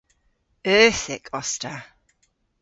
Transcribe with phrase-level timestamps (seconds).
[0.79, 1.75] Euthyk os ta.